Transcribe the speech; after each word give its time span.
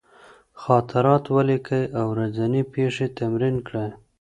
خاطرات 0.63 1.23
ولیکئ، 1.35 1.83
ورځني 2.11 2.61
پېښې 2.73 3.05
تمرین 3.19 3.55
کړئ. 3.67 3.89